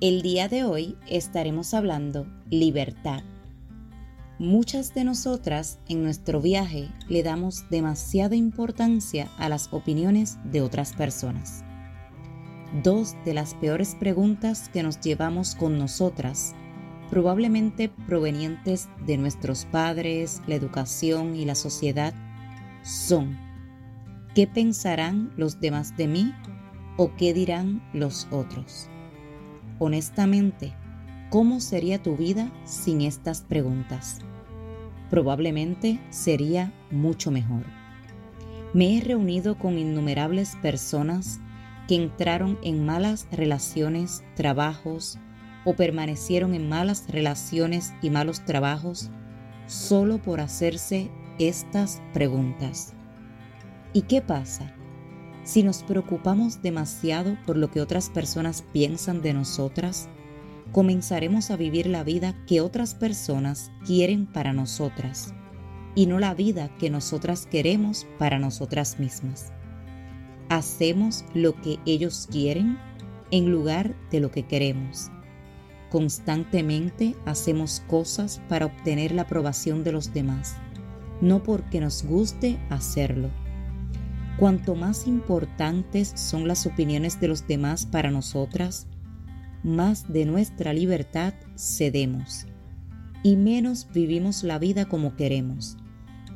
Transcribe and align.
El 0.00 0.22
día 0.22 0.48
de 0.48 0.64
hoy 0.64 0.98
estaremos 1.08 1.72
hablando 1.72 2.26
libertad. 2.50 3.22
Muchas 4.40 4.92
de 4.92 5.04
nosotras 5.04 5.78
en 5.88 6.02
nuestro 6.02 6.40
viaje 6.40 6.88
le 7.08 7.22
damos 7.22 7.70
demasiada 7.70 8.34
importancia 8.34 9.28
a 9.38 9.48
las 9.48 9.72
opiniones 9.72 10.36
de 10.50 10.62
otras 10.62 10.94
personas. 10.94 11.64
Dos 12.82 13.14
de 13.24 13.34
las 13.34 13.54
peores 13.54 13.94
preguntas 13.94 14.68
que 14.68 14.82
nos 14.82 15.00
llevamos 15.00 15.54
con 15.54 15.78
nosotras, 15.78 16.56
probablemente 17.08 17.88
provenientes 17.88 18.88
de 19.06 19.16
nuestros 19.16 19.64
padres, 19.64 20.42
la 20.48 20.56
educación 20.56 21.36
y 21.36 21.44
la 21.44 21.54
sociedad, 21.54 22.12
son 22.82 23.38
¿qué 24.34 24.48
pensarán 24.48 25.32
los 25.36 25.60
demás 25.60 25.96
de 25.96 26.08
mí 26.08 26.34
o 26.96 27.14
qué 27.14 27.32
dirán 27.32 27.80
los 27.92 28.26
otros? 28.32 28.90
Honestamente, 29.78 30.72
¿cómo 31.30 31.60
sería 31.60 32.02
tu 32.02 32.16
vida 32.16 32.50
sin 32.64 33.00
estas 33.00 33.42
preguntas? 33.42 34.18
Probablemente 35.10 36.00
sería 36.10 36.72
mucho 36.90 37.30
mejor. 37.30 37.64
Me 38.72 38.96
he 38.96 39.00
reunido 39.00 39.58
con 39.58 39.78
innumerables 39.78 40.56
personas 40.62 41.40
que 41.88 41.96
entraron 41.96 42.58
en 42.62 42.84
malas 42.84 43.26
relaciones, 43.30 44.24
trabajos 44.36 45.18
o 45.64 45.74
permanecieron 45.74 46.54
en 46.54 46.68
malas 46.68 47.04
relaciones 47.08 47.92
y 48.00 48.10
malos 48.10 48.44
trabajos 48.44 49.10
solo 49.66 50.18
por 50.18 50.40
hacerse 50.40 51.10
estas 51.38 52.02
preguntas. 52.12 52.94
¿Y 53.92 54.02
qué 54.02 54.20
pasa? 54.20 54.74
Si 55.44 55.62
nos 55.62 55.82
preocupamos 55.82 56.62
demasiado 56.62 57.36
por 57.46 57.58
lo 57.58 57.70
que 57.70 57.82
otras 57.82 58.08
personas 58.08 58.64
piensan 58.72 59.20
de 59.20 59.34
nosotras, 59.34 60.08
comenzaremos 60.72 61.50
a 61.50 61.56
vivir 61.56 61.86
la 61.86 62.02
vida 62.02 62.34
que 62.46 62.62
otras 62.62 62.94
personas 62.94 63.70
quieren 63.86 64.24
para 64.26 64.54
nosotras 64.54 65.34
y 65.94 66.06
no 66.06 66.18
la 66.18 66.32
vida 66.32 66.74
que 66.78 66.88
nosotras 66.88 67.46
queremos 67.46 68.06
para 68.18 68.38
nosotras 68.38 68.98
mismas. 68.98 69.52
Hacemos 70.48 71.26
lo 71.34 71.60
que 71.60 71.78
ellos 71.84 72.26
quieren 72.30 72.78
en 73.30 73.52
lugar 73.52 73.94
de 74.10 74.20
lo 74.20 74.30
que 74.30 74.44
queremos. 74.44 75.10
Constantemente 75.90 77.14
hacemos 77.26 77.82
cosas 77.86 78.40
para 78.48 78.66
obtener 78.66 79.12
la 79.12 79.22
aprobación 79.22 79.84
de 79.84 79.92
los 79.92 80.14
demás, 80.14 80.56
no 81.20 81.42
porque 81.42 81.80
nos 81.80 82.02
guste 82.02 82.58
hacerlo 82.70 83.30
Cuanto 84.38 84.74
más 84.74 85.06
importantes 85.06 86.12
son 86.16 86.48
las 86.48 86.66
opiniones 86.66 87.20
de 87.20 87.28
los 87.28 87.46
demás 87.46 87.86
para 87.86 88.10
nosotras, 88.10 88.88
más 89.62 90.12
de 90.12 90.24
nuestra 90.24 90.72
libertad 90.72 91.34
cedemos 91.56 92.46
y 93.22 93.36
menos 93.36 93.88
vivimos 93.92 94.42
la 94.42 94.58
vida 94.58 94.86
como 94.86 95.14
queremos. 95.14 95.76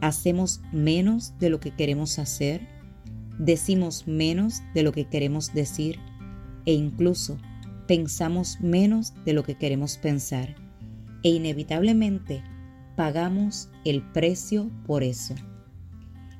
Hacemos 0.00 0.60
menos 0.72 1.38
de 1.38 1.50
lo 1.50 1.60
que 1.60 1.70
queremos 1.70 2.18
hacer, 2.18 2.68
decimos 3.38 4.06
menos 4.08 4.62
de 4.74 4.82
lo 4.82 4.92
que 4.92 5.06
queremos 5.06 5.54
decir 5.54 5.98
e 6.66 6.72
incluso 6.72 7.38
pensamos 7.86 8.60
menos 8.60 9.14
de 9.24 9.34
lo 9.34 9.44
que 9.44 9.56
queremos 9.56 9.98
pensar 9.98 10.56
e 11.22 11.30
inevitablemente 11.30 12.42
pagamos 12.96 13.70
el 13.84 14.02
precio 14.12 14.70
por 14.86 15.02
eso. 15.02 15.34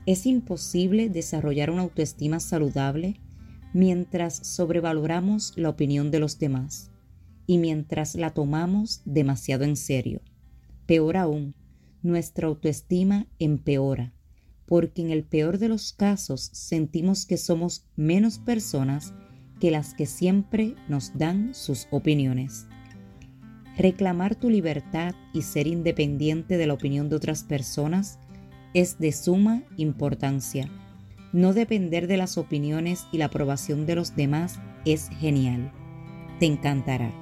Es 0.06 0.26
imposible 0.26 1.08
desarrollar 1.08 1.70
una 1.70 1.82
autoestima 1.82 2.38
saludable 2.40 3.20
mientras 3.72 4.34
sobrevaloramos 4.46 5.54
la 5.56 5.70
opinión 5.70 6.10
de 6.10 6.20
los 6.20 6.38
demás 6.38 6.90
y 7.46 7.58
mientras 7.58 8.14
la 8.14 8.30
tomamos 8.30 9.00
demasiado 9.04 9.64
en 9.64 9.76
serio. 9.76 10.20
Peor 10.86 11.16
aún, 11.16 11.54
nuestra 12.02 12.48
autoestima 12.48 13.26
empeora, 13.38 14.12
porque 14.66 15.00
en 15.00 15.10
el 15.10 15.24
peor 15.24 15.58
de 15.58 15.68
los 15.68 15.92
casos 15.94 16.50
sentimos 16.52 17.24
que 17.24 17.38
somos 17.38 17.86
menos 17.96 18.38
personas 18.38 19.14
que 19.58 19.70
las 19.70 19.94
que 19.94 20.04
siempre 20.04 20.74
nos 20.88 21.16
dan 21.16 21.54
sus 21.54 21.88
opiniones. 21.90 22.66
Reclamar 23.78 24.36
tu 24.36 24.50
libertad 24.50 25.14
y 25.32 25.42
ser 25.42 25.66
independiente 25.66 26.58
de 26.58 26.66
la 26.66 26.74
opinión 26.74 27.08
de 27.08 27.16
otras 27.16 27.42
personas 27.42 28.18
es 28.74 28.98
de 28.98 29.12
suma 29.12 29.62
importancia. 29.76 30.68
No 31.32 31.52
depender 31.52 32.06
de 32.06 32.16
las 32.16 32.36
opiniones 32.36 33.06
y 33.12 33.18
la 33.18 33.26
aprobación 33.26 33.86
de 33.86 33.94
los 33.94 34.14
demás 34.16 34.60
es 34.84 35.08
genial. 35.20 35.72
Te 36.38 36.46
encantará. 36.46 37.12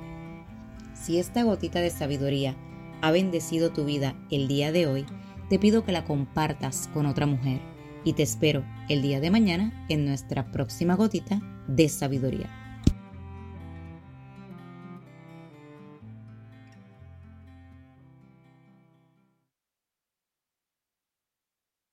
Si 0.95 1.19
esta 1.19 1.43
gotita 1.43 1.81
de 1.81 1.91
sabiduría 1.91 2.57
ha 3.03 3.11
bendecido 3.11 3.73
tu 3.73 3.85
vida 3.85 4.15
el 4.31 4.49
día 4.49 4.73
de 4.73 4.87
hoy, 4.87 5.07
te 5.49 5.59
pido 5.59 5.85
que 5.85 5.93
la 5.93 6.05
compartas 6.05 6.89
con 6.95 7.07
otra 7.07 7.27
mujer 7.27 7.61
y 8.05 8.15
te 8.15 8.23
espero 8.23 8.65
el 8.89 9.03
día 9.03 9.21
de 9.21 9.31
mañana 9.31 9.87
en 9.89 10.07
nuestra 10.07 10.51
próxima 10.51 10.95
gotita 10.95 11.41
de 11.69 11.89
sabiduría. 11.89 12.62